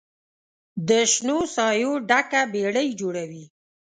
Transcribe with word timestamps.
د 0.87 0.89
شنو 1.13 1.37
سایو 1.55 1.91
ډکه 2.09 2.41
بیړۍ 2.53 2.89
جوړوي 2.99 3.43